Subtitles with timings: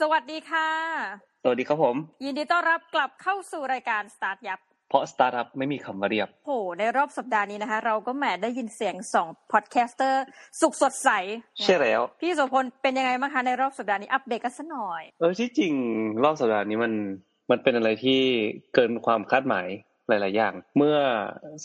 [0.00, 0.68] สวัสดีค่ะ
[1.42, 10.22] สวัสดีครับผม ยินดีต้อนรับกลับเข้าสู่รายการสตาร์ทยับเพราะสตาร์ทอัพไม่มีคำว่าเรียบโหในรอบสัปดาห์นี้นะคะ เราก็แหมได้ยินเสียงสอง podcaster
[10.60, 11.10] สุขสดใส
[11.64, 15.72] ใช่แล้ว พี่โสพลเป็นยังไงบ้างคะในรอบสัปดาห์นี้อัปเดตกันสักหน่อย เออที่จริง
[16.24, 16.92] รอบสัปดาห์นี้มัน
[17.50, 18.20] มันเป็นอะไรที่
[18.74, 19.68] เกินความคาดหมาย
[20.08, 20.98] หลาย ๆ อย่าง เมื่อ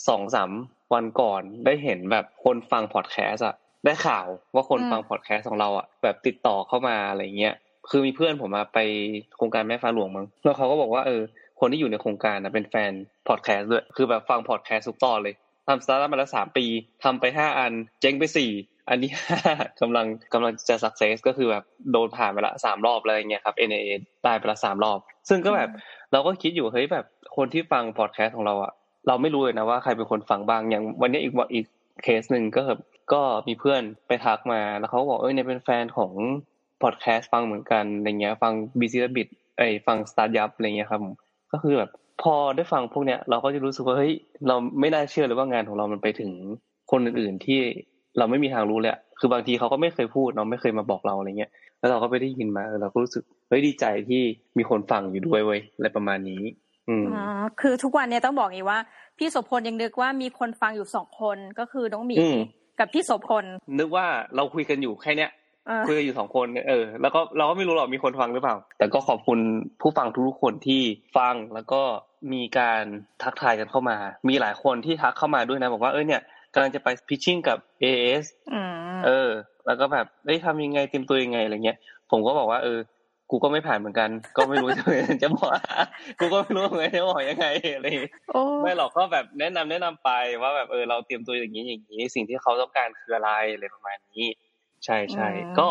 [0.08, 0.50] สองสาม
[0.94, 7.54] วันก่อนได้เห็นแบบคนฟังพอดแคสต์อะได้ข่าวว่าคนอืมฟังพอดแคสต์ของเราอะแบบติดต่อเข้ามาอะไรเงี้ย
[7.90, 8.78] คือมีเพื่อนผมมาไป
[9.36, 11.22] โครงการแม่ฟ้าหลวงมั้งแล้วเขาก็บอกว่าเออ
[11.60, 12.92] คนที่อยู่ในโครงการนะเป็นแฟน
[13.28, 15.34] พอดแคสต์ด้วย คือแบบฟังพอดแคสต์ทุกตอนเลย
[15.68, 16.66] ทำสตาร์ทอัพมาแล้วสามปี
[17.04, 18.50] ทำไปห้าอัน เจ๊งไปสี่
[18.88, 19.10] อันนี้
[19.80, 23.90] กำลังกำลังจะ success ก็คือแบบโดนผ่านไปละสามรอบอะไรเงี้ยครับ NIA
[24.24, 25.70] ได้ไปละสามรอบ ซึ่งก็แบบ
[26.12, 27.04] เราก็คิดอยู่เฮ้ยแบบ
[27.36, 28.72] คนที่ฟังพอดแคสต์ของเราอะ
[29.08, 31.66] เราไม่รู้เลยนะว่าใครเป็นคนฟังบ้างอย่างวันนี้อีกวันอีก
[32.02, 32.80] เคสหนึ่งก็แบบ
[33.12, 36.12] ก็มีเพื่อนไปทักมาแล้วเขาก็บอกเอ้ยเนี่ยเป็นแฟนของ
[36.82, 41.14] พอดแคสต์ฟังเหมือนกันอะไรเงี้ย ฟัง BC Rabbit ไอยฟัง Start Up อะไรเงี้ยครับผม
[41.52, 41.90] ก็คือแบบ
[42.22, 44.12] พอได้ฟังพวกเนี้ย เราก็จะรู้สึกว่าเฮ้ย
[44.48, 46.30] เราไม่น่าเชื่อเลยว่างานของเรามันไปถึง
[46.90, 47.60] คนอื่นๆที่
[48.18, 54.22] เราไม่มีทางรู้เลยอะคือบางทีเขาก็ไม่เคยพูดเนาะไม่เคยมาบอกเราอะไรเงี้ย แล้วเราก็ไปได้ยินมาเออเราก็รู้สึกเฮ้ยดีใจที่
[54.58, 56.42] มีคนฟังอยู่ด้วยเว้ยอะไรประมาณนี้
[56.88, 57.22] อืมอ๋อ
[57.60, 58.78] คือทุกวันเนี้ต้องบอกอย่างนี้ว่า
[59.18, 62.38] พี่โสพลยังนึกว่ามีคนฟังอยู่สองคนก็คือน้องหมีอืม
[62.78, 63.44] กับพี่โสพล
[63.78, 65.45] นึกว่าเราคุยกันอยู่แค่เนี้ยเออ
[65.86, 69.38] คุยกันอยู่สองคนเนี่ยเออแล้วก็เราก็ไม่รู้หรอกมีคนฟังหรือเปล่า แต่ก็ขอบคุณ
[69.80, 70.82] ผู้ฟังทุกๆคนที่
[71.16, 71.80] ฟังแล้วก็
[72.32, 72.84] มีการ
[73.22, 73.96] ทักทายกันเข้ามา
[74.28, 76.20] มีหลายคนที่ทักเข้ามาด้วยนะบอกว่าเออเนี่ย
[76.54, 78.60] กำลังจะไปพิชชิ่งกับ AS อื
[78.94, 79.30] มเออ
[79.66, 81.78] แล้วก็แบบเอ้ยทำยังไงเตรียมตัวยังไงอะไรเงี้ย
[82.10, 82.78] ผมก็บอกว่าเออ
[83.30, 84.84] กูก็ไม่ผ่านเหมือนกัน ก็ไม่รู้จะ
[85.22, 85.50] จะบอก
[86.20, 90.10] กูก็ไม่รู้เหมือนกันจะบอกยังไงอะไรอย่างเงี้ยโอ้ไม่หรอกก็แบบแนะนำแนะนำไป
[90.42, 94.26] ว่าแบบเออเราเตรียมตัวอย่างนี้อย่างนี้ สิ่งที่เขาต้องการคืออะไรอะไรประมาณนี้
[94.86, 95.68] ใช่ใช่ก็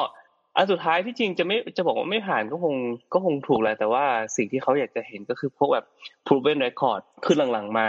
[0.55, 2.75] อันสุดท้ายที่จริงจะไม่จะบอกว่าไม่ผ่านก็คง
[3.13, 4.05] ก็คงถูกแหละแต่ว่า
[4.35, 5.85] สิ่งที่เขาอยากจะเห็นก็คือพวกแบบ
[6.27, 7.87] proven record คือหลังๆมา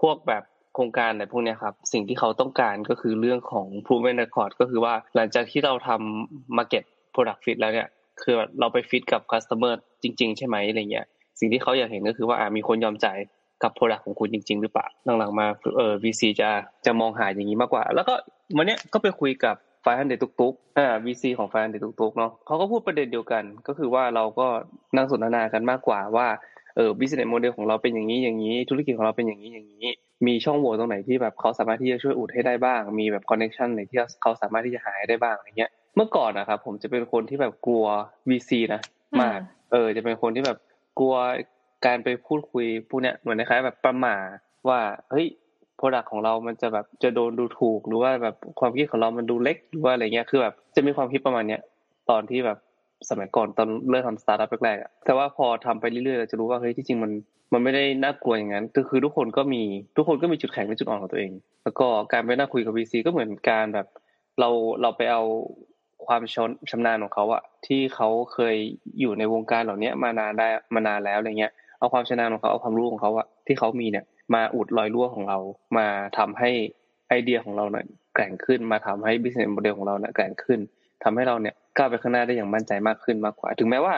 [0.00, 0.42] พวกแบบ
[0.74, 7.88] โครงการอะไรพวกเนี้ยครับ สิ่งที่เขาต้องการก็คือเรื่องของ proven record ก็คือว่าหลังจากที่เราทำ market product fit แล้วเนี่ย
[8.22, 11.06] คือเราไปฟิตกับ customer จริง ๆ ใช่ไหมอะไรเงี้ย
[11.40, 13.18] สิ่งที่เขาอยากเห็นก็คือว่าอะมีคนยอมจ่าย
[13.62, 14.86] กับ product ของคุณจริง ๆ หรือเปล่า
[15.18, 16.50] หลังๆมาเออ VC จะ
[16.86, 18.14] จะมองหาอย่างนี้มากกว่า แล้วก็
[18.56, 24.46] วันเนี้ยก็ไปคุยกับ ไฟฮันเดตุกตุกอ่า VC ของไฟฮันเดตุกตุกเนาะเขาก็พูดประเด็นเดียวกัน ก็คือว่าเราก็
[24.96, 26.26] นั่งสนทนากันมากกว่าว่า
[26.76, 29.86] เออ business model ของเราเป็นอย่างนี้อย่างนี้ ธุรกิจของเราเป็นอย่างนี้อย่างนี้
[30.26, 37.84] มีช่องโหว่ตรงไหนที่แบบเขาสามารถที่จะช่วยอุดให้ได้บ้าง มีแบบ connection ไหนที่เขาสามารถที่จะหาให้ได้บ้างอะไรเงี้ย เมื่อก่อนนะครับผมจะเป็นคนที่แบบกลัว
[38.28, 38.80] VC นะ
[39.20, 39.40] มาก
[39.72, 40.58] เออ จะเป็นคนที่แบบ
[40.98, 41.14] กลัว
[41.86, 44.16] การไปพูดคุยพวกเนี้ยเหมือนคล้ายๆแบบประหม่า
[44.68, 44.80] ว่า
[45.10, 45.26] เฮ้ย
[45.76, 51.60] โปรดักของเรามันจะแบบจะโดนดูถูกหรือว่าแบบความคิดของเรามันดูเล็กหรือว่าอะไรเงี้ยคือแบบจะมีความคิดประมาณเนี้ย
[52.10, 52.58] ตอนที่แบบ
[53.10, 57.12] สมัยก่อนตอนเริ่มทำสตาร์ทอัพแรกๆอะแต่ว่าพอทำไปเรื่อยๆเราจะรู้ว่าเฮ้ยที่จริงมัน
[57.52, 59.62] มันไม่ได้น่ากลัวอย่างนั้นคือคือทุกคนก็มี
[59.96, 61.32] ทุกคนก็มีจุดแข็งและจุดอ่อนของตัวเอง
[61.64, 63.86] แล้วก็การไปนั่งคุยกับ VC ก็เหมือนการแบบ
[64.40, 64.48] เรา
[64.82, 65.22] เราไปเอา
[66.06, 68.56] ความชนชำนาญของเขาอะที่เขาเคย
[69.00, 74.04] อยู่ในวงการเหล่านี้มานานได้มานานแล้วอะไรเงี้ยเอาความชำนาญของเขาเอาความรู้ของเขาอะที่เขามีเนี่ย
[74.34, 75.38] มาอุดรอยรั่วของเรา
[75.76, 75.86] มา
[76.18, 76.50] ทำให้
[77.08, 80.60] ไอเดียของเราเนี่ยแกร่งขึ้น มาทำให้ business model ของเราเนี่ยแกร่งขึ้น
[81.04, 83.94] ทำให้เราเนี่ยก้าวไปข้างหน้าได้อย่างมั่นใจมากขึ้นมากกว่า ถึงแม้ว่า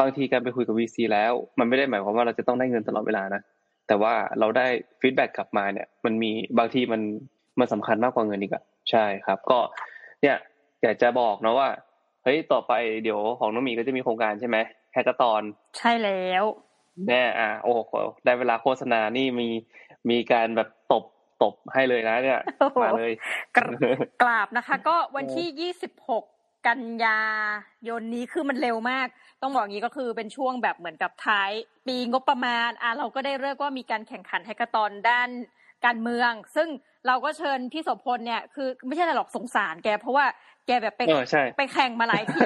[0.00, 3.42] บางทีการไปคุยกับ VC แล้ว มันไม่ได้หมายความว่าเราจะต้องได้เงินตลอดเวลานะ
[3.88, 4.66] แต่ว่าเราได้
[5.00, 7.00] feedback กลับมาเนี่ย มันมีบางทีมัน
[7.58, 9.58] มันสำคัญมากกว่าเงินอีกอะใช่ครับ ก็
[10.22, 10.36] เนี่ย
[10.82, 11.68] อยากจะบอกนะว่า
[12.24, 12.72] เฮ้ยต่อไป
[13.02, 14.56] เดี๋ยวของน้องมีก็จะมีโครงการใช่ไหม
[14.92, 15.42] hackathon
[15.78, 16.44] ใช่แล้ว
[17.08, 17.92] แน่อะโอ้โห
[18.24, 19.48] ได้เวลาโฆษณานี่มี
[20.10, 21.04] มีการแบบตบ
[21.42, 23.12] ตบให้เลยนะ เนี่ยโอ้โหมาเลย
[23.56, 23.64] กร
[24.22, 26.24] กราบนะคะ ก็วันที่ยี่สิบหก
[26.68, 27.20] กันยา
[27.88, 29.06] ยนนี้คือมันเร็วมาก
[29.42, 31.50] ต้องบอกอย่างนี้ก็คือเป็นช่วงแบบเหมือนกับท้าย
[31.86, 35.28] ปีงบประมาณอะเราก็ได้เลิกว่ามีการแข่งขันแฮกเกอร์ตอนด้าน
[35.86, 36.68] การเมือง ซึ่ง
[37.06, 40.24] เราก็เชิญพี่โสพลเนี่ยคือไม่ใช่อะไรหรอกสงสารแก เพราะว่า
[40.66, 42.40] แกแบบไปเออใช่ไปแข่งมาหลายที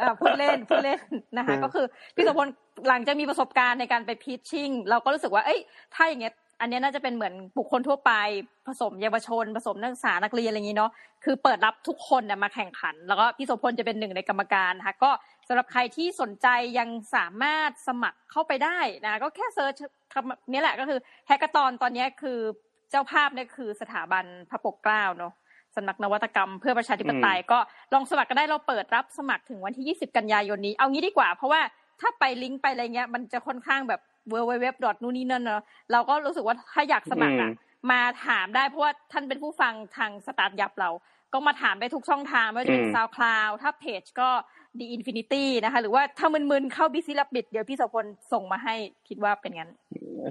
[0.00, 1.00] อ่าพูดเล่นพูดเล่น
[1.36, 1.86] นะคะอืมก็คือ
[2.16, 2.48] พี่โสพล
[2.88, 5.60] หลังจากมีประสบการณ์ในการไป pitching เราก็รู้สึกว่าเอ้ย
[5.94, 8.12] ถ้าอย่างเงี้ยอันเนี้ยน่าจะเป็นเหมือนบุคคลทั่วไป
[8.66, 10.90] ผสมเยาวชน ผสมนักศึกษานักเรียนอะไรอย่างงี้เนาะ
[11.24, 15.10] คือเปิดรับทุกคนน่ะมาแข่งขัน แล้วก็พี่โสพลจะเป็นหนึ่งในกรรมการนะคะก็
[15.48, 16.48] สำหรับใครที่สนใจ
[16.78, 19.74] ยังสามารถสมัครเข้าไปได้นะก็แค่ search
[20.12, 25.32] คำนี้แหละก็คือ hackathon ตอนเนี้ยคือเจ้าภาพเนี่ยคือสถาบันพระปกเกล้าเนาะ
[25.76, 27.58] สำนักนวัตกรรมเพื่อประชาธิปไตยก็
[27.94, 31.60] ลองสมัครก็ได้เราเปิดรับสมัครถึงวันที่ 20 กันยายนนี้ เอางี้ดีกว่า เพราะว่า
[32.00, 34.00] ถ้าไปลิงก์ไปอะไรเงี้ย มันจะค่อนข้างแบบ
[34.32, 34.66] w w w
[35.02, 35.62] นู่นนี่นั่นเนอะ
[35.92, 40.90] เราก็รู้สึกว่าถ้าอยากสมัครอะอืมมาถามได้เพราะว่าท่านเป็นผู้ฟังทางสตาร์ทยับเรา
[41.32, 44.28] ก็มาถามได้ทุกช่องทางไม่ว่าจะเป็นอืมซาวคลาวถ้าเพจก็
[44.78, 48.74] The Infinity นะคะ หรือว่าถ้ามึนๆเข้า Busy Rabbit เดี๋ยวพี่โสพลส่งมาให้
[49.08, 49.70] คิดว่าเป็นงั้น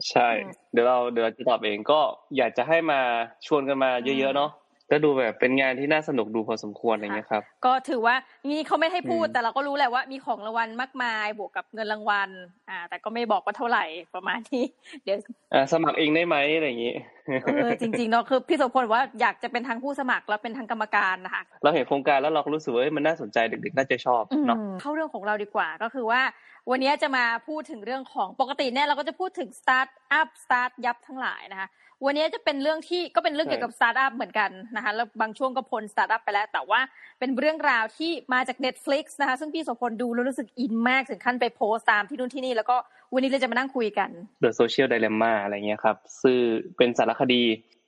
[0.10, 0.30] ใช่
[0.72, 2.00] เดี๋ยวเราเดี๋ยวเราจะตอบเองก็
[2.38, 3.00] อยากจะให้มา
[3.48, 4.52] ชวนกันมาเยอะๆเนาะ
[4.92, 8.16] ก็ดูแบบเป็นงานที่น่าสนุกดูพอสมควรอะไรเงี้ยครับ ก็ถือว่า
[8.50, 12.30] นี่เขาไม่ให้พูดอืมแต่เราก็รู้แหละว่ามีของรางวัลมากมายบวกกับเงินรางวัล
[12.70, 13.86] อ่า แต่ก็ไม่บอกว่าเท่าไหร่
[14.16, 14.66] ประมาณนี้
[15.04, 15.18] เดี๋ยว
[15.54, 16.94] อ่าสมัครเองได้ไหมอะไรอย่างงี้
[17.26, 26.22] เออจริงๆเนาะคือพี่โสพลว่าอยากจะเป็นทั้งผู้สมัครและเป็นทั้งกรรมการนะคะ เราเห็นโครงการแล้วเราก็รู้สึกว่าเอ้ยมันน่าสนใจเด็กๆน่าจะชอบเนาะอืมเข้าเรื่องของเราดีกว่าก็คือว่า
[26.70, 31.70] วันนี้จะมาพูดถึงเรื่องของปกติเนี่ยเราก็จะพูดถึงสตาร์ทอัพสตาร์ทยับทั้งหลายนะคะ
[32.06, 36.80] วันนี้จะเป็นเรื่องที่ก็เป็นเรื่องใช่เกี่ยวกับสตาร์ทอัพเหมือนกันนะคะแล้วบางช่วงก็พ้นสตาร์ทอัพไปแล้ว แต่ว่า
[37.20, 42.78] เป็นเรื่องราวที่มาจาก Netflix นะคะซึ่งพี่โสพลดูแล้วรู้สึกอินมากถึงขั้นไปโพสต์ตามที่นู่นที่นี่ แล้วก็
[43.14, 44.10] วันนี้เราจะมานั่งคุยกัน
[44.44, 46.38] The Social Dilemma อะไรเงี้ยครับซึ่ง
[46.78, 47.42] เป็นสารคดี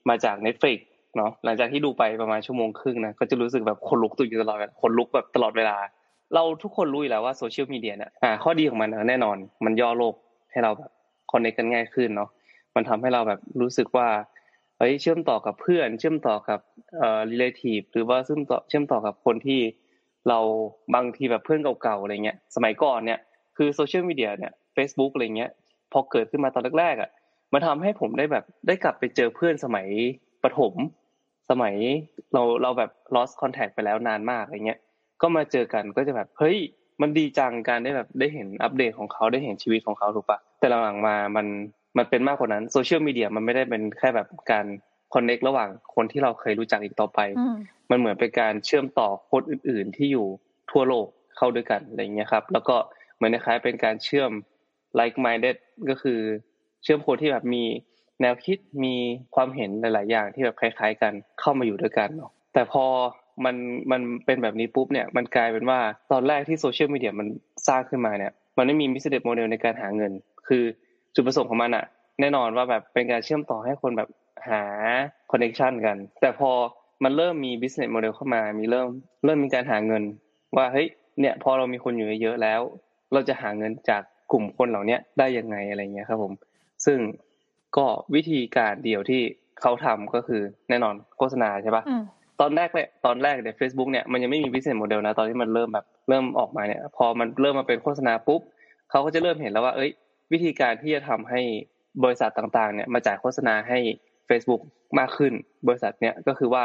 [0.08, 0.78] มาจาก Netflix
[1.16, 5.76] เนาะหลังจากที่ดูไปประมาณชั่วโมงครึ่งนะก็จะรู้สึกแบบขนลุกตัวอยู่ตลอดขนลุกแบบตลอดเวลา
[6.34, 10.14] เราทุกคนรู้อยู่แล้วว่าโซเชียลมีเดียเนี่ยอ่าข้อดีของมันแน่นอนมันย่อโลก
[10.50, 10.90] ให้เราแบบ
[11.32, 12.30] คอนเนคกันง่ายขึ้นเนาะ
[12.74, 14.08] มันทำให้เราแบบรู้สึกว่า
[14.78, 16.60] เฮ้ยเชื่อมต่อกับเพื่อน เชื่อมต่อกับ
[16.96, 19.60] เอ่อ relative หรือว่าเชื่อมต่อเชื่อมต่อกับคนที่
[20.28, 20.38] เรา
[20.94, 23.18] บางทีแบบเพื่อนเก่าๆอะไรเงี้ยสมัยก่อนเนี่ย
[23.56, 25.50] คือโซเชียลมีเดียเนี่ย Facebook อะไรเงี้ย
[25.92, 27.10] พอเกิดขึ้นมาตอนแรกๆอะ
[27.56, 29.86] มันทำให้ผมได้แบบได้กลับไปเจอเพื่อนสมัย
[30.42, 30.74] ประถม
[31.50, 31.74] สมัย
[32.32, 34.80] เราเราแบบ lost contact ไปแล้วนานมากอะไรเงี้ย
[35.22, 36.56] ก็มาเจอกันก็จะแบบเฮ้ย
[37.00, 41.46] มันดีจังการได้แบบได้เห็นอัปเดตของเขาได้เห็นชีวิตของเขาถูกปะแต่หลังๆมามัน
[41.96, 44.66] มันเป็นมากกว่านั้นโซเชียลมีเดียมันไม่ได้เป็นแค่แบบการ
[45.14, 47.56] คอนเน็กระหว่างคนที่เราเคยรู้จักอีกต่อไปอืม
[47.90, 50.26] มันเหมือนเป็นการเชื่อมต่อคนอื่น ๆ ที่อยู่
[50.70, 51.06] ทั่วโลก
[51.36, 52.76] เข้าด้วยกันอะไรอย่างเงี้ยครับ แล้วก็
[53.16, 54.30] เหมือนคล้ายๆเป็นการเชื่อม
[54.98, 55.56] like minded
[55.90, 56.20] ก็คือ
[56.86, 57.64] เชื่อมคนที่แบบมี
[58.22, 58.94] แนวคิดมี
[59.34, 62.84] ความเห็นหลาย ๆ อย่างที่แบบคล้าย ๆ กันเข้ามาอยู่ด้วยกันเนาะแต่พอ
[63.44, 63.56] มัน
[63.90, 65.78] มันเป็นแบบนี้ปุ๊บเนี่ยมันกลายเป็นว่า
[66.12, 67.26] ตอนแรกที่โซเชียลมีเดียมัน
[67.68, 70.12] สร้างขึ้นมาเนี่ย มันไม่มี business model ในการหาเงิน
[70.48, 70.62] คือ
[71.14, 71.84] จุดประสงค์ของมันอะ
[72.20, 74.08] แน่นอนว่าแบบเป็นการเชื่อมต่อให้คนแบบ
[74.48, 74.62] หา
[75.30, 76.50] connection กัน แต่พอ
[77.04, 78.88] มันเริ่มมี business model เข้ามา มีเริ่ม
[79.24, 80.02] เริ่มมีการหาเงิน
[80.56, 80.88] ว่าเฮ้ย
[81.20, 82.60] เนี่ยพอเรามีคนอยู่เยอะแล้ว
[83.12, 86.32] เราจะหาเงินจากกลุ่มคนเหล่านี้ได้ยังไงอะไรเงี้ยครับผม
[86.84, 86.98] ซึ่ง
[87.76, 89.22] ก็วิธีการเดียวที่
[89.60, 92.02] เขาทำก็คือแน่นอนโฆษณาใช่ปะอืม
[92.40, 98.40] ตอนแรกเลยตอนแรกเนี่ย Facebook เนี่ยมันยังไม่มี business model นะตอนที่มันเริ่มแบบเริ่มออกมาเนี่ย พอมันเริ่มมาเป็นโฆษณาปุ๊บ
[98.90, 99.90] เขาก็จะเริ่มเห็นแล้วว่า เอ้ย
[100.32, 101.40] วิธีการที่จะทำให้
[102.04, 103.78] บริษัทต่างๆ เนี่ยมาจ่ายโฆษณาให้
[104.28, 104.62] Facebook
[104.98, 105.32] มากขึ้น
[105.68, 106.64] บริษัทเนี่ยก็คือว่า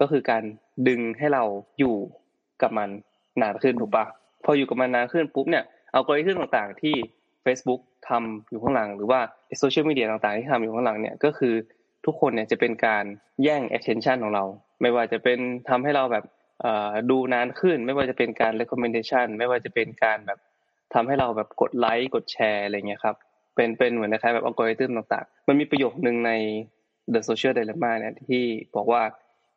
[0.00, 0.42] ก็คือการ
[0.88, 1.44] ดึงให้เรา
[1.78, 1.96] อยู่
[2.62, 2.88] กับมัน
[3.42, 4.04] นานขึ้นถูกปะ
[4.44, 6.94] พออยู่กับมันนานขึ้นปุ๊บเนี่ยเอากริทึมต่างๆ ที่
[7.48, 9.20] Facebook ทำอยู่ข้างหลัง หรือว่า
[9.58, 11.54] โซเชียลมีเดียต่างๆที่ทำอยู่ข้างหลังเนี่ยก็คือ
[12.06, 13.04] ทุกคนเนี่ยจะเป็นการ
[13.42, 14.44] แย่ง attention ของเรา
[14.82, 16.24] ไม่ว่าจะเป็นทำให้เราแบบ
[16.62, 20.38] เอ่อดูนานขึ้น ไม่ว่าจะเป็นการ recommendation ไม่ว่าจะเป็นการแบบ
[20.94, 23.16] ทำให้เราแบบกดไลค์กดแชร์อะไรเงี้ยครับ
[23.54, 26.32] เป็นเป็นเหมือนคล้ายๆแบบอัลกอริทึมต่างๆ มันมีประโยคนึงใน
[27.12, 28.42] The Social Dilemma เนี่ยที่
[28.76, 29.02] บอกว่า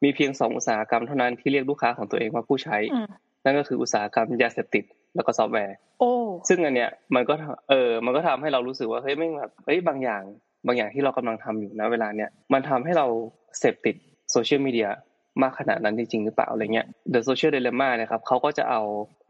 [0.04, 3.08] มีเพียงสองอุตสาหกรรมเท่านั้นที่เรียกลูกค้าของตัวเองว่าผู้ใช้อืม
[3.46, 4.84] นั่นก็คืออุตสาหกรรมยาเสพติด
[5.16, 6.12] แล้วก็ซอฟต์แวร์โอ้
[6.48, 10.24] ซึ่งอันเนี้ยมันก็ทำเออมันก็ทำให้เรารู้สึกว่าเฮ้ยไม่งแบบเฮ้ยบางอย่าง
[10.68, 13.08] บางอย่างที่เรากำลังทำอยู่นะเวลาเนี้ยมันทำให้เรา
[13.60, 13.96] เสพติด
[14.32, 14.90] โซเชียลมีเดีย
[15.42, 18.82] มากขนาดนั้นจริงๆหรือเปล่าอะไรเงี้ย The Social Dilemma เนะครับเขาก็จะเอา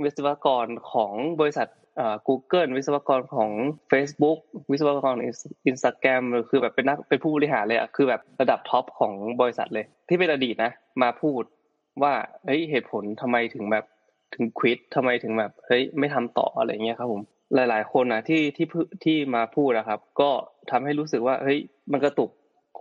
[0.03, 1.67] วิศวกรของบริษัท
[1.97, 3.49] เอ่อ Google วิศวกรของ
[3.91, 4.39] Facebook
[4.71, 5.25] วิศวกรของ
[5.69, 11.43] Instagram หรือคือแบบเป็นนักเป็นผู้บริหารเลยอะคือแบบระดับท็อปของบริษัทเลย ที่เป็นอดีตนะ มาพูด
[12.01, 12.13] ว่า
[12.45, 13.85] เฮ้ยเหตุผลทำไมถึงแบบ
[14.35, 17.21] ถึงควิดทำไมถึงแบบเฮ้ยไม่ทำต่ออะไรเงี้ยครับผม
[17.55, 20.29] หลาย ๆ คนนะที่ที่พูที่มาพูดนะครับ ก็
[20.71, 21.59] ทำให้รู้สึกว่าเฮ้ย
[21.91, 22.29] มันกระตุก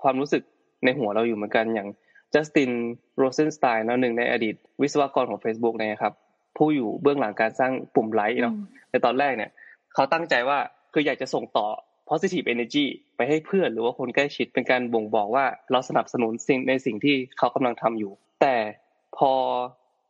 [0.03, 0.43] ความรู้สึก
[0.85, 1.89] ในหัวเราอยู่เหมือนกันอย่าง
[2.35, 2.71] จัสติน
[3.19, 6.15] โรเซนสไตน์นะหนึ่งในอดีต วิศวกรของ Facebook เนยครับ
[6.57, 8.55] ผู้อยู่เบื้องหลังการสร้างปุ่มไลค์เนาะ
[8.91, 9.51] ในตอนแรกเนี่ย
[9.95, 10.59] เขาตั้งใจว่า
[10.93, 11.67] คืออยากจะส่งต่อ
[12.11, 12.85] positive energy
[13.17, 18.57] ไปให้เพื่อนหรือว่าคนใกล้ชิดเป็นการบ่งบอกว่าเราสนับสนุนสิ่งในสิ่งที่เขากำลังทำอยู่ แต่
[19.17, 19.33] พอ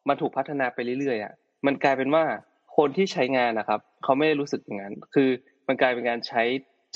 [0.09, 1.33] มันถูกพัฒนาไปเรื่อยๆอะ
[1.67, 2.25] มันกลายเป็นว่า
[2.77, 5.29] คนที่ใช้งานนะครับเขาไม่ได้รู้สึกอย่างนั้น คือ
[5.69, 6.43] มันกลายเป็นการใช้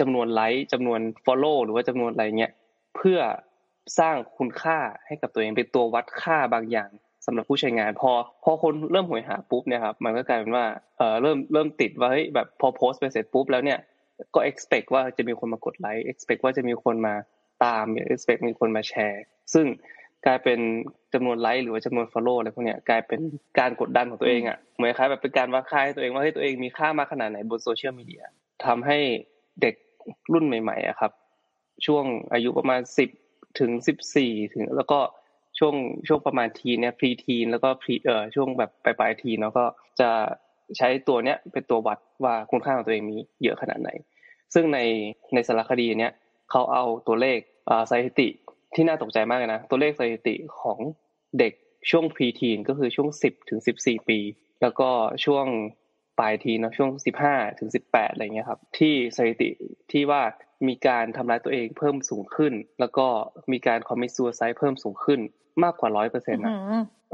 [0.00, 2.52] จำนวนไลค์จำนวน follow หรือว่าจำนวนอะไรเงี้ย
[2.96, 3.18] เพื่อ
[3.98, 6.90] สร้างคุณค่าให้กับตัวเองเป็นตัววัดค่าบางอย่าง
[7.26, 8.12] สำหรับผู้ใช้งาน พอ
[8.44, 10.66] พอคนเริ่มหวยหาปุ๊บเนี่ยครับมันก็กลายเป็นว่า
[10.98, 13.78] เออเริ่มเริ่มติดว่าเฮ้ยแบบพอโพสต์ไปเสร็จปุ๊บแล้วเนี่ย
[14.34, 17.14] ก็ expect ว่าจะมีคนมากดไลค์ expect ว่าจะมีคนมา
[17.64, 19.22] ตาม expect มีคนมาแชร์
[19.54, 19.66] ซึ่ง
[20.26, 20.58] กลายเป็น
[21.14, 23.20] จำนวนไลค์หรือว่าจำนวน follow อะไรพวกเนี้ยกลายเป็น
[23.58, 28.22] การกดดันของตัวเองอะเหมือนคล้ายแบบเป็นการวัดค่าให้ตัวเองว่าเฮ้ยตัวเองมีค่ามากขนาดไหนบนโซเชียลมีเดีย
[28.66, 28.98] ทำให้
[29.62, 29.74] เด็ก
[30.32, 31.12] รุ่นใหม่ๆอะครับ
[31.86, 33.10] ช่วงอายุประมาณสิบ
[33.60, 34.98] ถึงสิบสี่ถึง แล้วก็
[35.58, 35.74] ช่วง
[36.08, 39.64] ช่วงประมาณทีเนี่ยพรีทีนแล้วก็พรีเอ่อช่วงแบบปลายปลายทีเนาะก็
[40.00, 40.10] จะ
[40.78, 43.90] ใช้ตัวเนี้ยเป็นตัววัดว่าคุณค่าของตัวเองมีเยอะขนาดไหน
[44.54, 44.78] ซึ่งใน
[45.34, 46.12] ในสารคดีเนี้ย
[46.50, 47.38] เขาเอาตัวเลข
[47.90, 48.28] สถิติ
[48.74, 50.78] ที่น่าตกใจมากเลยนะ ตัวเลขสถิติของ
[51.38, 51.52] เด็ก
[51.90, 54.18] ช่วงพรีทีนก็คือช่วงสิบถึงสิบสี่ปี
[54.62, 54.88] แล้วก็
[55.24, 55.46] ช่วง
[56.18, 59.48] ปลายทีเนาะช่วงสิบห้าถึงสิบแปดอะไรเงี้ยครับ ที่สถิติ
[59.92, 60.22] ที่ว่า
[60.68, 63.06] มีการทำร้ายตัวเองเพิ่มสูงขึ้น แล้วก็
[63.52, 65.20] มีการ commit suicide เพิ่มสูงขึ้น
[65.64, 66.54] มากกว่าร้อยเปอร์เซ็นต์นะ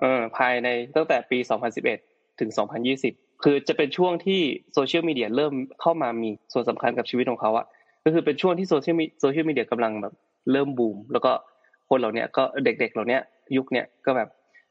[0.00, 1.98] เออภายในตั้งแต่ปีสองพันสิบเอ็ด
[2.40, 3.14] ถึงสองพันยี่สิบ
[3.44, 4.40] คือจะเป็นช่วงที่
[4.74, 7.66] โซเชียลมีเดียเริ่มเข้ามามีส่วนสำคัญกับชีวิตของเขาอะ
[8.04, 10.14] ก็คือเป็นช่วงที่โซเชียลมีโซเชียลมีเดียกำลังแบบ
[10.52, 11.32] เริ่มบูม แล้วก็
[11.90, 13.18] คนเหล่านี้ก็เด็กๆเหล่านี้
[13.56, 14.28] ยุคเนี้ยก็แบบ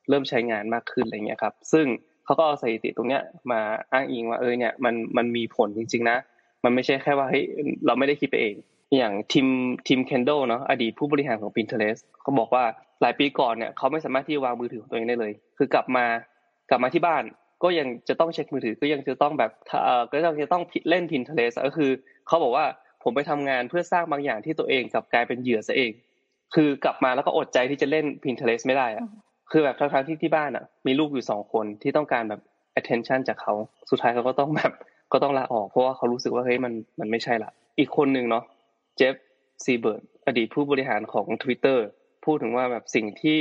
[0.09, 1.85] เริ่มใช้งานมากขึ้นอะไรเงี้ยครับ ซึ่ง
[2.25, 3.21] เขาก็เอาสถิติตรงเนี้ย
[3.51, 3.61] มา
[3.91, 6.17] อ้างอิงว่าเออเนี่ยมันมันมีผลจริง ๆ นะ
[6.63, 7.43] มันไม่ใช่แค่ว่าเฮ้ย
[7.85, 8.55] เราไม่ได้คิดไปเอง
[8.97, 9.47] อย่างทีม
[9.87, 12.63] ทีมเคนโดเนาะอดีตผู้บริหารของ Pinterest เขาบอกว่า
[13.01, 16.05] หลายปีก่อนเนี่ยเขาไม่สามารถที่จะวางมือถือของตัวเองได้เลย คือกลับมา
[16.69, 17.23] กลับมาที่บ้าน
[17.63, 21.91] ก็ยังจะต้องเช็คมือถือก็ยังจะต้องแบบเอ่อก็ยังจะต้องเล่น Pinterest ก็คือ
[22.27, 22.65] เขาบอกว่า
[23.03, 25.91] ผมไปทำงานเพื่อสร้างบางอย่างที่ตัวเองกลับกลายเป็นเหยื่อซะเอง
[26.55, 29.05] คือกลับมาแล้วก็อดใจที่จะเล่น Pinterest ไม่ได้อะ
[29.51, 32.41] คือแบบทั้งที่ที่บ้านอะ มีลูกอยู่สองคนที่ต้องการแบบ
[32.79, 33.53] attention จากเขา
[33.89, 34.73] สุดท้ายเขาก็ต้องแบบ
[35.13, 38.43] ก็ต้องลาออกเพราะว่าเขารู้สึกว่าเฮ้ยมันมันไม่ใช่ละอีกคนหนึ่งเนาะ
[38.97, 39.15] เจฟ
[39.63, 41.77] ซีเบิร์ดอดีตผู้บริหารของ Twitter
[42.25, 43.37] พูดถึงว่าแบบสิ่งที่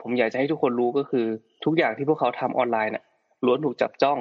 [0.00, 1.26] ผมอยากจะให้ทุกคนรู้ก็คือ
[1.64, 3.04] ทุกอย่างที่พวกเขาทำออนไลน์น่ะ
[3.44, 4.18] ล้วนถูกจับจ้อง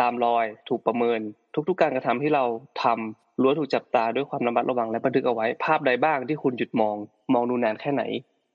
[0.00, 1.20] ตามรอย ถูกประเมิน
[1.68, 2.44] ทุกๆการกระทำที่เรา
[2.82, 6.96] ทำ ล้วนถูกจับตาด้วยความระมัดระวังและบันทึกเอาไว้ ภาพใดบ้างที่คุณหยุดมอง
[7.34, 8.02] มองดูนานแค่ไหน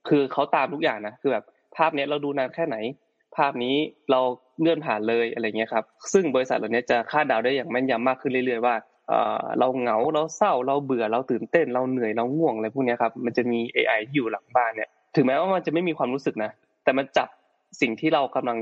[0.08, 1.44] คือเขาตามทุกอย่างนะคือแบบ
[1.76, 2.76] ภาพนี้เราดูนานแค่ไหน
[3.36, 3.74] ภาพนี้
[4.10, 4.20] เรา
[4.60, 8.74] เลื่อนผ่านเลยอะไรเงี้ยครับซึ่งบริษัทเหล่านี้จะคาดเดาได้อย่างแม่นยำมากขึ้นเรื่อยๆว่า
[9.58, 16.50] เราเหงาเราเศร้าเราเบื่อเราตื่นเต้น เราเหนื่อยเราง่วงอะไรพวกนี้ครับมันจะมี AI ที่อยู่หลังบ้านเนี่ยถึงแม้ว่ามันจะไม่มีความรู้สึกนะ
[16.84, 17.28] แต่มันจับ
[17.80, 18.58] สิ่งที่เรากำลัง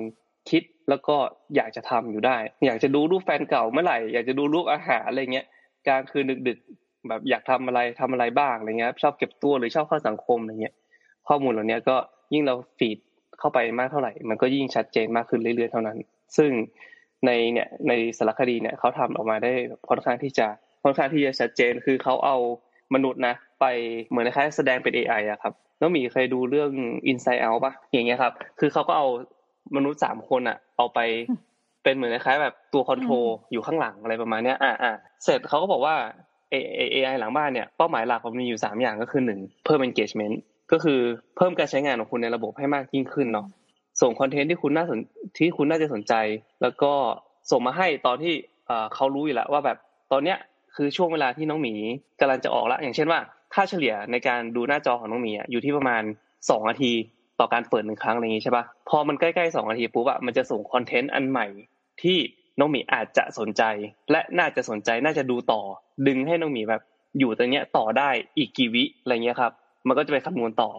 [0.51, 1.17] คิดแล้วก็
[1.57, 5.47] อยากจะทำอยู่ได้ อยากจะดูรูปแฟนเก่าเมื่อไหร่ อยากจะดูรูปอาหารอะไรเงี้ย
[5.87, 10.75] กลางคืนดึกๆแบบอยากทำอะไรทำอะไรบ้างอะไรเงี้ย ชอบเก็บตัวหรือชอบเข้าสังคมอะไรเงี้ย
[11.29, 11.97] ข้อมูลเหล่านี้ก็
[12.33, 12.99] ยิ่งเราฟีด
[13.39, 15.99] เข้าไปมากเท่าไหร่ มันก็ยิ่งชัดเจนมากขึ้นเรื่อยๆเท่านั้น
[16.37, 16.51] ซึ่ง
[17.27, 19.53] ในเนี่ยในสารคดีเนี่ยเขาทำออกมาได้
[19.89, 20.47] ค่อนข้างที่จะ
[20.83, 22.37] ค่อนข้างที่จะชัดเจนคือเขาเอา
[22.95, 23.65] มนุษย์นะ ไป
[24.09, 26.71] เหมือนคล้ายแสดงเป็น AI อะครับแล้วมีเคยดูเรื่อง
[27.11, 29.07] Inside Out ปะอย่างเงี้ยครับ คือเขาก็เอา
[29.77, 30.99] มนุษย์สามคนอะเอาไป
[31.87, 34.93] เป็นเหมือนคล้ายแบบตัวคอนโทรลอยู่ข้างหลังอะไรประมาณเนี้ยอ่าอ่า
[35.25, 35.95] เสร็จเขาก็บอกว่า
[36.51, 40.37] เอเอไอหลังบ้านเนี่ยเป้าหมายหลักมันมีอยู่สามอย่างก็คือหนึ่งเพิ่ม engagement
[40.73, 41.01] ก็คือ
[41.37, 43.47] เพิ่มการใช้งานของคุณในระบบให้มากยิ่งขึ้นเนาะ
[44.01, 44.99] ส่งคอนเทนต์ที่คุณน่าสน
[45.39, 46.15] ที่คุณน่าจะสนใจ
[46.63, 46.93] แล้วก็
[47.51, 48.35] ส่งมาให้ตอนที่
[48.95, 49.79] เขารู้อยู่แล้วว่าแบบ
[50.13, 50.39] ตอนเนี้ย
[50.77, 51.75] คือช่วงเวลาที่น้องหมี
[52.21, 53.21] กำลังจะออกแล้วอย่างเช่นว่า
[53.55, 56.03] ค่าเฉลี่ยในการดูหน้าจอของน้องหมีอยู่ที่ประมาณ
[56.51, 56.93] สองนาที
[57.41, 61.47] ต่อการเปิดหนึ่งครั้งอะไรอย่างนี้ใช่ปะพอมันใกล้ๆสองนาทีปุ๊บอะมันจะส่งคอนเทนต์อันใหม่
[62.03, 62.19] ที่
[62.59, 63.63] น้องหมีอาจจะสนใจ
[64.11, 65.61] และน่าจะสนใจน่าจะดูต่อ
[66.07, 66.83] ดึงให้น้องหมีแบบ
[67.19, 69.53] อยู่ตรงเนี้ยต่อได้อีกกี่วิอะไรเงี้ยครับ
[69.89, 70.71] มันก็จะไปคำนวณต่อ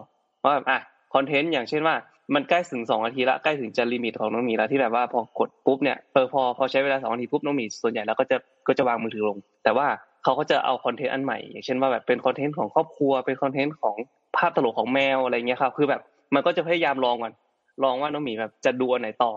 [0.44, 0.78] ว่าอะ
[1.14, 1.94] คอนเทนต์อย่างเช่นว่า
[2.34, 8.36] มันใกล้ถึงสองนาทีละใกล้ถึงจะ limit ของน้องหมีแล้วที่แบบว่าพอกดปุ๊บเนี่ยเออพอพอใช้เวลาสองนาทีปุ๊บน้องหมีส่วนใหญ่แล้วก็จะ
[8.68, 9.86] ก็จะวางมือถือลง แต่ว่า
[10.24, 13.96] เขาก็จะเอาคอนเทนต์อันใหม่อย่างเช่นว่าแบบเป็นคอนเทนต์ของครอบครัวเป็นคอนเทนต์ของ
[14.36, 16.00] ภาพตลกของแมวอะไรเงี้ยครับคือแบบ
[16.34, 17.32] มันก็จะพยายามลองก่อน
[17.84, 19.32] ลองว่าน้องหมีแบบจะดูอันไหนต่อ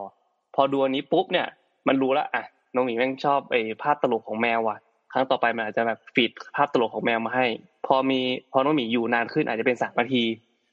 [0.56, 1.48] พอดูอันนี้ปุ๊บเนี่ย
[1.88, 2.44] มันรู้แล้วอะ
[2.76, 4.78] น้องหมีแม่งชอบไอ้ภาพตลกของแมวว่ะ
[5.14, 7.46] ครั้งต่อไปมันอาจจะแบบฟีดภาพตลกของแมวมาให้
[7.88, 8.20] พอมี
[8.52, 10.24] พอน้องหมีอยู่นานขึ้นอาจจะเป็นสามนาที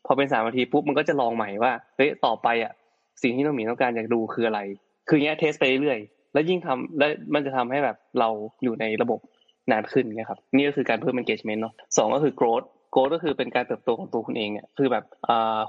[0.06, 2.72] พอเป็นสามนาทีปุ๊บมันก็จะลองใหม่ว่าเฮ้ยต่อไปอะ
[3.22, 4.60] สิ่งที่น้องหมีต้องการอยากดูคืออะไร
[5.08, 5.98] คือเงี้ยเทสไปเรื่อย
[6.32, 8.28] แล้วยิ่งทำแล้วมันจะทำให้แบบเรา
[8.62, 9.20] อยู่ในระบบ
[9.72, 15.04] นานขึ้นนะครับ นี่ก็คือการเพิ่ม engagement เนาะสองก็คือ growth โกก็คือเป็นการเติบโตของตัวคุณเองเนี่ยคือแบบ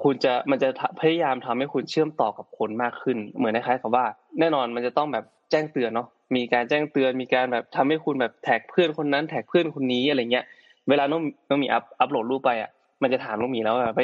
[0.04, 4.06] คุณจะมันจะพยายามทำให้คุณเชื่อมต่อกับคนมากขึ้น เหมือนคล้ายๆกับว่า
[4.40, 10.46] แน่นอนมันจะต้องแบบแจ้งเตือนเนาะมีการแจ้งเตือนมีการแบบทำให้คุณแบบแท็กเพื่อนคนนั้นแท็กเพื่อนคนนี้อะไรเงี้ย
[10.90, 12.70] เวลาน้องน้องหมีอัพอัพโหลดรูปไปอะ
[13.02, 13.96] มันจะถามน้องหมีแล้วแบบ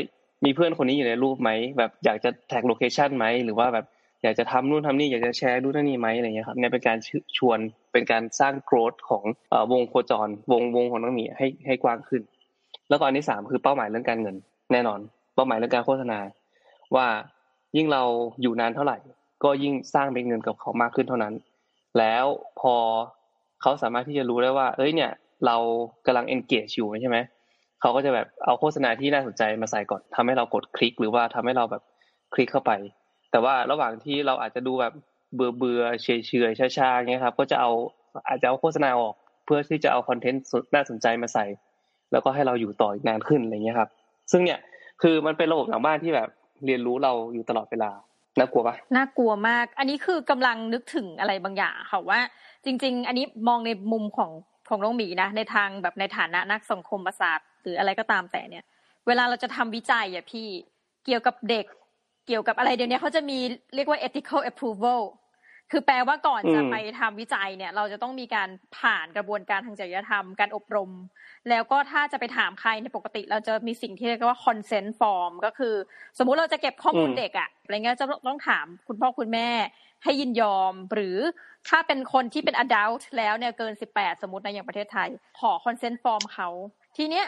[0.45, 3.85] มีเพื่อนคนนี้อยู่ในรูปไหมแบบอยากจะแท็ก location ไหมหรือว่าแบบ
[4.23, 6.97] อยากจะทำนู่นทำนี่อยากจะแชร์นู่นนี่ไหมอะไรเงี้ยครับเนี่ยเป็นการ
[7.37, 7.59] ชวน
[7.93, 9.23] เป็นการสร้าง growth ของ
[9.71, 12.21] วงโคจรวงวงของน้องหมีให้ให้กว้างขึ้น
[12.89, 14.35] แล้วก็อันที่สามคือเป้าหมายเรื่องการเงิน
[14.71, 14.99] แน่นอน
[15.35, 16.19] เป้าหมายเรื่องการโฆษณา
[16.95, 17.07] ว่า
[17.77, 18.03] ยิ่งเรา
[18.41, 18.97] อยู่นานเท่าไหร่
[19.43, 21.33] ก็ยิ่งสร้างเป็นเงินกับเขามากขึ้นเท่านั้น
[21.97, 22.25] แล้ว
[22.59, 22.75] พอ
[23.61, 25.11] เขาสามารถที่จะรู้ได้ว่า เอ้ยเนี่ย
[25.45, 25.57] เรา
[26.05, 27.17] กำลัง engage อยู่ใช่ไหม
[27.81, 31.83] เขาก็จะแบบเอาโฆษณาที่น่าสนใจมาใส่ก่อนทำให้เรากดคลิก หรือว่าทำให้เราแบบ
[32.33, 32.71] คลิกเข้าไป
[33.31, 34.93] แต่ว่าระหว่างที่เราอาจจะดูแบบ
[35.35, 37.71] เบื่อเบื่อเฉยเฉยชาๆเงี้ยครับ ก็จะเอา
[38.27, 39.13] อาจจะเอาโฆษณาออก
[39.45, 40.43] เพื่อที่จะเอาคอนเทนต์
[40.75, 41.45] น่าสนใจมาใส่
[42.11, 43.89] แล้วก็ให้เราอยู่ต่อนานขึ้นอะไรเงี้ยครับ
[44.31, 44.59] ซึ่งเนี่ย
[45.01, 46.29] คือมันเป็นระบบหลังบ้านที่แบบ
[46.65, 47.91] เรียนรู้เราอยู่ตลอดเวลา
[48.39, 52.19] น่ากลัวปะน่ากลัวมาก อันนี้คือกำลังนึกถึงอะไรบางอย่างค่ะว่า
[52.65, 54.31] จริง ๆ อันนี้มองในมุมของ
[54.69, 58.63] ของน้องหมีนะ ในทางแบบในฐานะนักสังคมศาสตร์หรืออะไรก็ตามแต่เนี่ย
[59.07, 60.47] เวลาเราจะทำวิจัยอะพี่
[61.05, 61.65] เกี่ยวกับเด็ก
[62.27, 63.37] เกี่ยวกับอะไรเดี๋ยวนี้เขาจะมี
[63.75, 65.01] เรียกว่า ethical approval
[65.71, 70.91] คือแปลว่าก่อนจะไปทำวิจัยเนี่ย เราจะต้องมีการผ่านกระบวนการทางจริยธรรม การอบรม
[71.49, 75.73] แล้วก็ถ้าจะไปถามใครในปกติ เราจะมีสิ่งที่เรียกว่า consent form ก็คือ
[76.17, 79.49] สมมุติเราจะเก็บข้อมูลเด็กอะอะไรเงี้ยจะต้องถามคุณพ่อคุณแม่
[80.03, 81.17] ให้ยินยอม หรือ
[81.69, 86.49] ถ้าเป็นคนที่เป็น adult แล้วเนี่ยเกินสิบแปดสมมติในอย่างประเทศไทย ขอ consent form เขา
[86.97, 87.27] ทีเนี้ย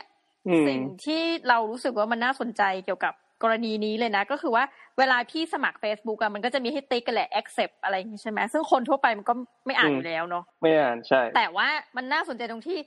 [0.67, 3.13] สิ่งที่เรารู้สึกว่ามันน่าสนใจเกี่ยวกับ
[3.43, 4.63] กรณีนี้เลยนะ ก็คือว่า
[4.97, 9.33] เวลาพี่สมัคร Facebook อะมันก็จะมีให้ติ๊กกันแหละ accept อะไรอย่างนี้ใช่ไหมซึ่งคนทั่วไปมันก็
[9.65, 12.77] ไม่อ่านอยู่แล้วเนาะไม่อ่านใช่ แต่ว่ามันน่าสนใจตรงที่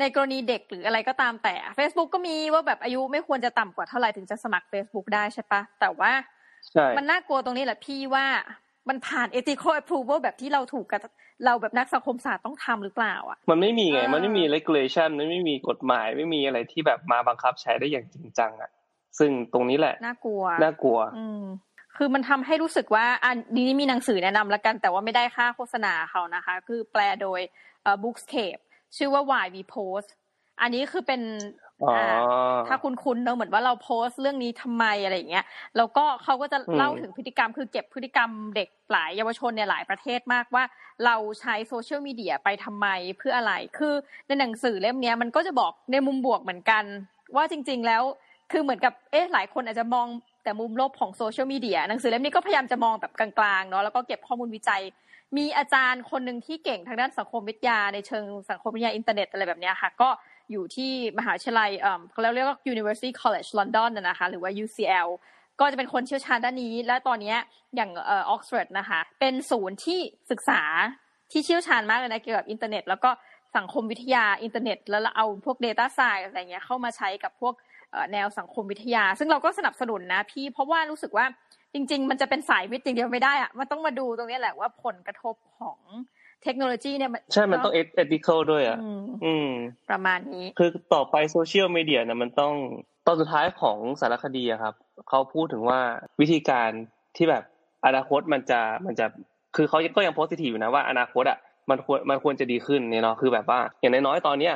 [0.00, 6.12] ในกรณีเด็กหรืออะไรก็ตามแต่ Facebook ก็มีว่าแบบอายุไม่ควรจะต่ำกว่าเท่าไหร่ถึงจะสมัคร Facebook ได้ใช่ปะแต่ว่า
[6.98, 8.26] มันน่ากลัวตรงนี้แหละพี่ว่า
[8.88, 11.00] มันผ่าน ethical approval แบบที่เราถูกกับ
[11.44, 18.70] เราแบบนักสังคมศาสตร์ต้องทำหรือเปล่า อะ มันไม่มีไง มันไม่มี regulation มันไม่มีกฎหมาย ไม่มีอะไรที่แบบมาบังคับใช้ได้อย่างจริงจังอะ
[19.18, 21.44] ซึ่งตรงนี้แหละ น่ากลัว น่ากลัว อืม
[21.96, 27.40] คือมันทำให้รู้สึกว่าอันนี้มีหนังสือแนะนำแล้วกัน แต่ว่าไม่ได้ค่าโฆษณาเขานะคะ คือแปลโดย
[27.82, 28.60] เอ่อ Bookscape
[28.96, 30.08] ชื่อว่า Why We Post
[30.60, 31.20] อันนี้คือเป็น
[32.68, 35.44] ถ้าคุณคุณเนอะเหมือนว่าเราโพสต์เรื่องนี้ทำไมอะไรอย่างเงี้ย
[35.76, 40.64] แล้วก็เขาก็จะเล่าถึงพฤติกรรมคือเก็บพฤติกรรมเด็กหลายเยาวชนเนี่ยหลายประเทศมากว่า
[41.04, 42.86] เราใช้โซเชียลมีเดียไปทำไม
[43.18, 43.94] เพื่ออะไร คือ
[44.26, 46.84] ในหนังสือเล่มนี้มันก็จะบอกในมุมบวกเหมือนกัน
[47.36, 48.02] ว่าจริง ๆ แล้ว
[48.50, 50.06] คือเหมือนกับเอ๊ะหลายคนอาจจะมอง
[50.44, 54.82] แต่มุมลบของโซเชียลมีเดียหนังสือเล่มนี้ก็พยายามจะมองแบบกลางๆเนาะแล้วก็เก็บข้อมูลวิจัย
[55.36, 60.08] มีอาจารย์คนหนึ่งที่เก่งทางด้านสังคมวิทยา ในเชิงสังคมวิทยาอินเทอร์เน็ตอะไรแบบนี้ค่ะ ก็
[60.50, 65.08] อยู่ที่มหาวิทยาลัยเอ่อเขาเรียกว่า University College London นะคะหรือว่า UCL
[65.60, 67.34] ก็จะเป็นคนเชี่ยวชาญด้านนี้ และตอนนี้
[67.76, 70.62] อย่างเอ่อออกซฟอร์ดนะคะ เป็นศูนย์ที่ศึกษา
[71.32, 73.10] ที่เชี่ยวชาญมากเลยนะเกี่ยวกับอินเทอร์เน็ต แล้วก็
[73.56, 77.54] สังคมวิทยาอินเทอร์เน็ต แล้วเอาพวก Data Science อะไรเงี้ยเข้ามาใช้กับพวก
[78.12, 81.26] แนวสังคมวิทยา ซึ่งเราก็สนับสนุนนะพี่เพราะว่ารู้สึกว่า
[81.74, 85.78] จริง ๆ มันจะเป็นสายวิทย์อย่างเดียวไม่ได้อะมันต้องมาดูตรงนี้แหละว่าผลกระทบของ
[86.42, 87.80] เทคโนโลยีเนี่ยใช่ มันต้องเอ
[88.12, 88.78] ethical ด้วยอะ
[89.24, 89.50] อืม
[89.90, 92.54] ประมาณนี้ คือต่อไปโซเชียลมีเดียนะมันต้อง
[93.06, 94.74] ตอนสุดท้ายของสารคดีอะครับ
[95.08, 95.80] เขาพูดถึงว่า
[96.20, 96.70] วิธีการ
[97.16, 97.44] ที่แบบ
[97.86, 99.06] อนาคตมันจะมันจะ
[99.56, 101.38] คือเขาก็ยัง positive อยู่นะว่าอนาคตอะ
[101.70, 104.54] มันควรมันควรจะดีขึ้นเนี่ยเนาะคือแบบว่า อย่างน้อยๆตอนเนี้ย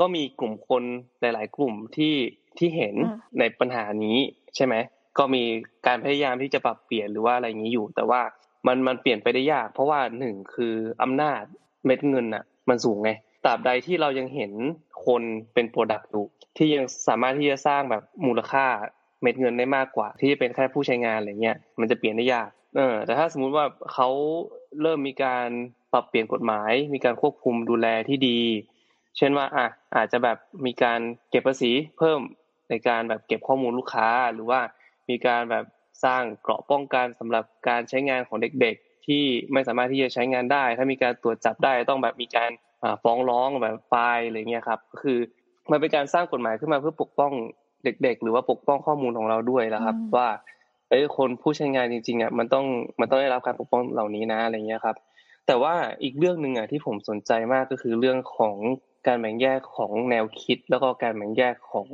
[0.00, 0.82] ก็มีกลุ่มคน
[1.20, 2.14] หลาย ๆ กลุ่มที่
[2.58, 2.94] ที่เห็น
[3.38, 4.18] ในปัญหานี้
[4.56, 4.74] ใช่ไหม
[5.18, 5.44] ก็มี
[5.86, 8.20] การพยายามที่จะปรับเปลี่ยนหรือว่าอะไรอย่างนี้อยู่ แต่ว่า
[8.66, 11.42] มันมันเปลี่ยนไปได้ยาก เพราะว่าหนึ่งคืออำนาจ
[11.86, 13.10] เม็ดเงินอะ มันสูงไง
[13.44, 14.52] ตราบใดที่เรายังเห็น
[15.06, 15.22] คน
[15.54, 16.24] เป็น product อยู่
[16.56, 18.66] ที่ยังสามารถที่จะสร้างแบบมูลค่า
[19.22, 24.08] เม็ดเงินได้มากกว่า ที่จะเป็นแค่ผู้ใช้งานอะไรเงี้ยมันจะเปลี่ยนได้ยากเออแต่ถ้าสมมุติว่าเขา
[24.82, 25.48] เริ่มมีการ
[25.92, 28.40] ปรับเปลี่ยนกฎหมาย มีการควบคุมดูแลที่ดี
[29.16, 32.20] เช่นว่าอะอาจจะแบบมีการเก็บภาษีเพิ่ม
[32.70, 34.60] ในการแบบเก็บข้อมูลลูกค้า หรือว่า
[35.08, 35.64] มีการแบบ
[36.04, 39.22] สร้างเกราะป้องกันสำหรับการใช้งานของเด็กๆ ที่
[39.52, 42.50] ไม่สามารถที่จะใช้งานได้ ถ้ามีการตรวจจับได้ต้องแบบมีการ
[43.02, 45.18] ฟ้องร้องแบบไฟล์อะไรเงี้ยครับก็คือ
[45.70, 47.32] มันเป็นการสร้างกฎหมายขึ้นมาเพื่อปกป้อง
[47.84, 50.28] เด็ก ๆ หรือว่าปกป้องข้อมูลของเราด้วยนะครับ ว่า
[50.90, 52.66] เอ้คนผู้ใช้งานจริงๆอะมันต้อง
[53.00, 54.96] มันต้องได้รับการปกป้องเหล่านี้นะอะไรเงี้ยครับ
[55.46, 58.56] แต่ว่าอีกเรื่องหนึ่งอะที่ผมสนใจมากก็คือเรื่องของ
[59.06, 61.88] การแบ่งแยกของแนวคิด แล้วก็การแบ่งแยกของ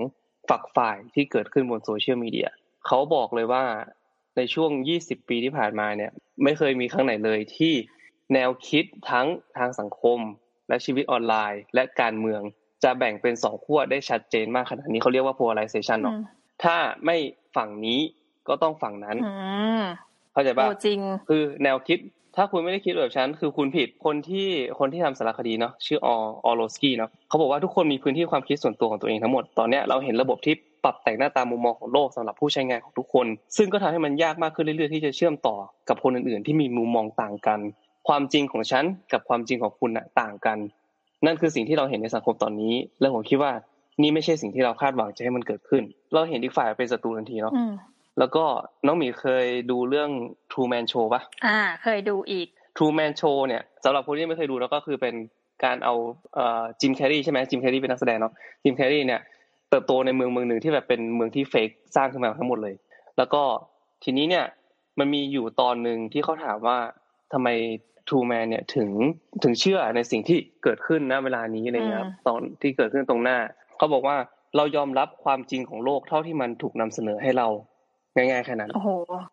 [0.50, 2.48] ฝักฝ่ายที่เกิดขึ้นบนโซเชียลมีเดีย
[2.86, 3.64] เขาบอกเลยว่า
[4.36, 6.10] ในช่วง 20 ปีที่ผ่านมาเนี่ย
[6.44, 7.74] ไม่เคยมีครั้งไหนเลยที่
[8.34, 9.26] แนวคิดทั้ง
[9.58, 10.18] ทางสังคม
[10.68, 12.42] และชีวิตออนไลน์ และการเมือง
[12.84, 16.16] จะแบ่งเป็นสองขั้วได้ชัดเจนมากขนาดนี้เขาเรียกว่า polarization เนาะ
[16.64, 17.16] ถ้าไม่
[17.56, 18.00] ฝั่งนี้
[18.48, 19.16] ก็ต้องฝั่งนั้น
[20.32, 21.98] เข้าใจป่ะจริง คือแนวคิด
[22.36, 26.08] ถ้าคุณไม่ได้คิดแบบฉันคือคุณผิดคนที่คนที่ทำสารคดีเนาะชื่ออ
[26.44, 35.56] อโลสกี้เนาะเขาบอกว่าทุกคนมีพื้นที่ความคิดส่วนตัวของตัวเองทั้งหมดตอนนี้เราเห็นระบบที่ปรับแต่งหน้าตามุมมองของโลกสำหรับผู้ใช้งานของทุกคน ซึ่งก็ทำให้มันยากมากขึ้นเรื่อยๆที่จะเชื่อมต่อ
[35.88, 37.60] กับคนอื่นๆ ที่มีมุมมองต่างกัน
[38.08, 40.58] ความจริงของฉันกับความจริงของคุณน่ะต่างกัน
[41.26, 43.52] นั่นคือสิ่งที่เราเห็นในสังคมตอนนี้ และผมคิดว่า
[44.02, 47.52] นี่ไม่ใช่สิ่งที่เราคาดหวังจะให้มันเกิดขึ้น เราเห็นอีกฝ่ายเป็นศัตรูทันทีเนาะ
[48.18, 48.44] แล้วก็
[48.86, 50.10] น้องหมีเคยดูเรื่อง
[50.52, 52.46] True Man Show ปะอ่า เคยดูอีก
[52.76, 55.14] True Man Show เนี่ยสำหรับคนที่ไม่เคยดูแล้วก็คือเป็น
[55.64, 55.94] การเอา
[56.34, 59.20] เอ่อจิมแคร์รีใช่ไหมจิมแคร์รีเป็นนักแสดงเนาะจิมแคร์รีเนี่ย
[59.70, 62.74] เติบโตในเมืองเมืองหนึ่งที่แบบเป็นเมืองที่เฟกสร้างขึ้นมาทั้งหมดเลย
[63.18, 63.42] แล้วก็
[64.04, 64.44] ทีนี้เนี่ย
[64.98, 66.78] มันมีอยู่ตอนหนึ่งที่เขาถามว่า
[67.32, 67.48] ทำไม
[68.08, 68.90] ทูแมนเนี่ยถึง
[69.42, 73.38] ถึงเชื่อในสิ่งที่เกิดขึ้นณเวลานี้อะไรเงี้ยตอนที่เกิดขึ้นตรงหน้า
[73.78, 74.16] เขาบอกว่า
[74.56, 77.48] เรายอมรับความจริงของโลกเท่าที่มันถูกนำเสนอให้เรา
[78.16, 78.90] ง่ายๆแค่นั้นโอ้โห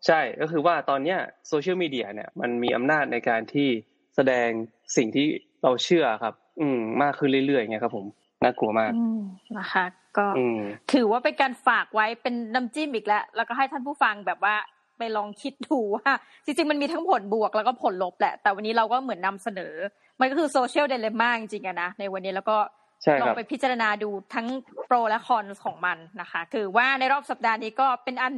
[0.07, 3.69] ใช่ก็คือว่าตอนเนี้ยโซเชียลมีเดียเนี่ยมันมีอำนาจในการที่
[4.15, 4.49] แสดง
[4.97, 5.27] สิ่งที่
[5.63, 8.05] เราเชื่อครับ อืมมากขึ้นเรื่อยๆไงครับผม
[8.43, 9.21] น่ากลัวมากอืม
[9.57, 9.85] นะคะ
[10.17, 10.59] ก็อืม
[10.93, 14.55] ถือว่าเป็นการฝากไว้เป็นน้ำจิ้มอีกแล้ว แล้วก็ให้ท่านผู้ฟังแบบว่า
[14.97, 16.11] ไปลองคิดดูว่า
[16.45, 19.73] จริงๆมันมีทั้งผลบวกแล้วก็ผลลบแหละ แต่วันนี้เราก็เหมือนนำเสนอ
[20.19, 22.86] มันก็คือโซเชียลเดลม่าจริงๆอะนะในวันนี้แล้วก็ใช่
[23.21, 24.47] ลอครังบไปพิจารณาดูทั้ง
[24.85, 28.33] โปรและคอนของมันนะคะ คือว่าในรอบสัปดาห์นี้ก็เป็นอัน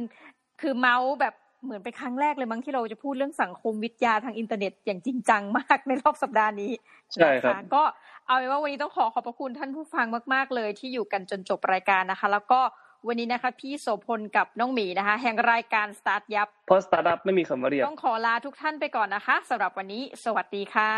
[0.62, 6.72] คือเมาส์แบบเหมือนเป็นครั้งแรกเลยมั้งที่เราจะพูดเรื่องสังคมวิทยาทางอินเทอร์เน็ตอย่างจริงจังมากในรอบสัปดาห์นี้
[7.14, 7.82] ใช่ครับนะคะก็
[8.26, 12.60] เอาเป็นว่าวันนี้ต้องขอขอบพระคุณท่านผู้ฟังมาก ๆ เลยที่อยู่กันจนจบรายการนะคะ แล้วก็
[13.06, 20.90] วันนี้นะคะ พี่โสพลกับน้องหมีนะคะ แห่งรายการสตาร์ทยับเพราะสตาร์ทอัพไม่มีคำว่าเรียบต้องขอลาทุกท่านไปก่อนนะคะสำหรับวันนี้ สวัสดีค่ะ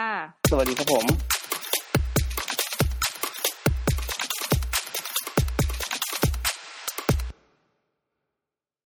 [0.51, 1.07] สวัสดีครับผม